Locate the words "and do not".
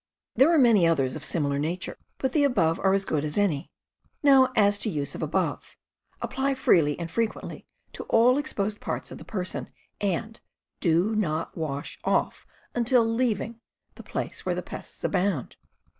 9.99-11.55